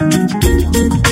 [0.00, 1.07] 嗯。